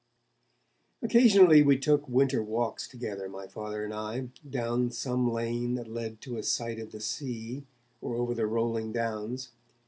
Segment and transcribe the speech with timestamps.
[1.03, 6.21] Occasionally we took winter walks together, my Father and I, down some lane that led
[6.21, 7.65] to a sight of the sea,
[8.01, 9.49] or over the rolling downs.